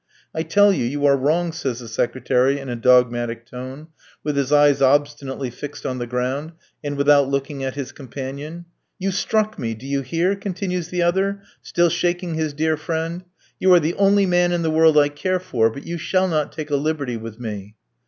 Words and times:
"I 0.33 0.41
tell 0.41 0.73
you, 0.73 0.83
you 0.83 1.05
are 1.05 1.15
wrong," 1.15 1.51
says 1.51 1.77
the 1.77 1.87
secretary, 1.87 2.57
in 2.57 2.69
a 2.69 2.75
dogmatic 2.75 3.45
tone, 3.45 3.89
with 4.23 4.35
his 4.35 4.51
eyes 4.51 4.81
obstinately 4.81 5.51
fixed 5.51 5.85
on 5.85 5.99
the 5.99 6.07
ground, 6.07 6.53
and 6.83 6.97
without 6.97 7.29
looking 7.29 7.63
at 7.63 7.75
his 7.75 7.91
companion. 7.91 8.65
"You 8.97 9.11
struck 9.11 9.59
me. 9.59 9.75
Do 9.75 9.85
you 9.85 10.01
hear?" 10.01 10.35
continues 10.35 10.87
the 10.87 11.03
other, 11.03 11.43
still 11.61 11.89
shaking 11.89 12.33
his 12.33 12.51
dear 12.51 12.77
friend. 12.77 13.25
"You 13.59 13.71
are 13.75 13.79
the 13.79 13.93
only 13.93 14.25
man 14.25 14.51
in 14.51 14.63
the 14.63 14.71
world 14.71 14.97
I 14.97 15.09
care 15.09 15.39
for; 15.39 15.69
but 15.69 15.85
you 15.85 15.99
shall 15.99 16.27
not 16.27 16.51
take 16.51 16.71
a 16.71 16.77
liberty 16.77 17.15
with 17.17 17.39
me." 17.39 17.75